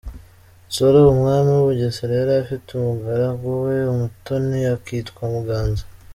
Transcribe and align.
Nsoro 0.67 0.97
umwami 1.13 1.49
w’u 1.53 1.65
Bugesera 1.67 2.13
yari 2.19 2.33
afite 2.43 2.67
umugaragu 2.71 3.45
we 3.63 3.75
w’umutoni 3.87 4.59
akitwa 4.75 5.23
Muganza. 5.35 5.83